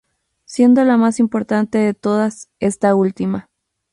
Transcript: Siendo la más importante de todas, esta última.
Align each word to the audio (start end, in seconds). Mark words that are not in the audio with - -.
Siendo 0.45 0.83
la 0.83 0.97
más 0.97 1.19
importante 1.19 1.77
de 1.77 1.93
todas, 1.93 2.49
esta 2.59 2.95
última. 2.95 3.51